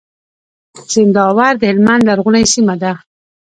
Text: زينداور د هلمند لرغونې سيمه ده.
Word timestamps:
زينداور 0.91 1.53
د 1.57 1.63
هلمند 1.71 2.01
لرغونې 2.09 2.43
سيمه 2.53 2.75
ده. 2.81 2.91